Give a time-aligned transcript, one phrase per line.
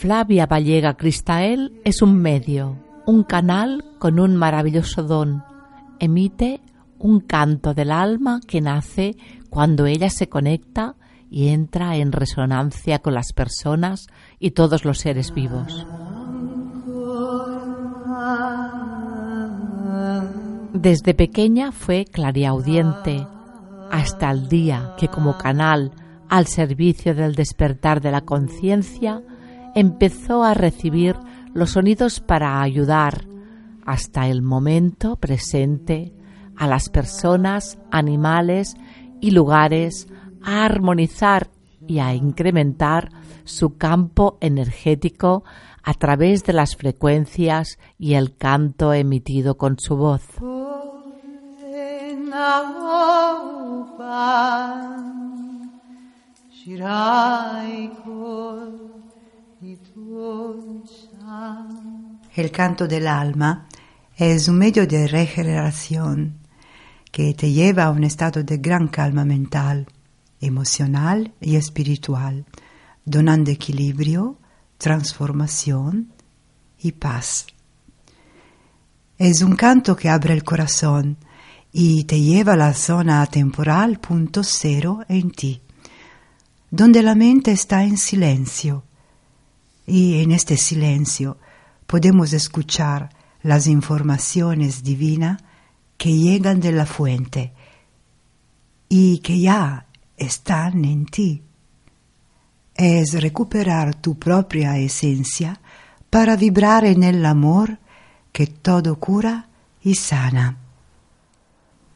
[0.00, 5.44] Flavia Vallega Cristael es un medio, un canal con un maravilloso don.
[5.98, 6.62] Emite
[6.98, 9.14] un canto del alma que nace
[9.50, 10.94] cuando ella se conecta
[11.30, 14.06] y entra en resonancia con las personas
[14.38, 15.86] y todos los seres vivos.
[20.72, 23.26] Desde pequeña fue clariaudiente,
[23.90, 25.92] hasta el día que como canal
[26.30, 29.22] al servicio del despertar de la conciencia
[29.74, 31.16] empezó a recibir
[31.52, 33.26] los sonidos para ayudar
[33.84, 36.14] hasta el momento presente
[36.56, 38.74] a las personas, animales
[39.20, 40.06] y lugares
[40.42, 41.50] a armonizar
[41.86, 43.10] y a incrementar
[43.44, 45.44] su campo energético
[45.82, 50.22] a través de las frecuencias y el canto emitido con su voz.
[62.34, 63.66] El canto del alma
[64.16, 66.38] es un medio de regeneración
[67.10, 69.86] que te lleva a un estado de gran calma mental,
[70.40, 72.46] emocional y espiritual,
[73.04, 74.38] donando equilibrio,
[74.78, 76.12] transformación
[76.78, 77.46] y paz.
[79.18, 81.18] Es un canto que abre el corazón
[81.72, 85.62] y te lleva a la zona temporal punto cero en ti,
[86.70, 88.84] donde la mente está en silencio
[89.90, 91.36] y en este silencio
[91.88, 93.10] podemos escuchar
[93.42, 95.42] las informaciones divinas
[95.98, 97.52] que llegan de la fuente
[98.88, 99.86] y que ya
[100.16, 101.42] están en ti.
[102.76, 105.60] Es recuperar tu propia esencia
[106.08, 107.78] para vibrar en el amor
[108.30, 109.48] que todo cura
[109.82, 110.56] y sana.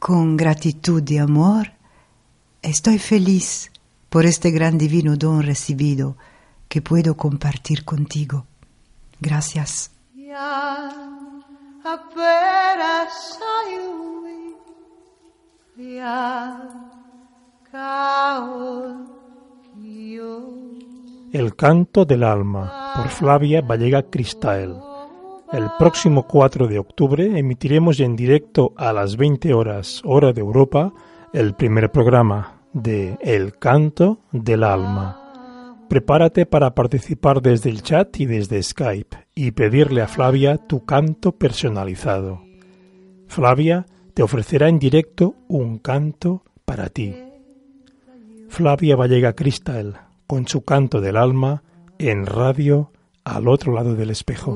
[0.00, 1.70] Con gratitud y amor,
[2.60, 3.70] estoy feliz
[4.08, 6.16] por este gran divino don recibido
[6.74, 8.46] que puedo compartir contigo.
[9.20, 9.92] Gracias.
[21.32, 24.74] El canto del alma por Flavia Vallega Cristael.
[25.52, 30.92] El próximo 4 de octubre emitiremos en directo a las 20 horas hora de Europa
[31.32, 35.23] el primer programa de El canto del alma.
[35.88, 41.32] Prepárate para participar desde el chat y desde Skype y pedirle a Flavia tu canto
[41.32, 42.42] personalizado.
[43.26, 47.14] Flavia te ofrecerá en directo un canto para ti.
[48.48, 51.62] Flavia Vallega Cristal con su canto del alma
[51.98, 52.90] en radio
[53.24, 54.52] al otro lado del espejo.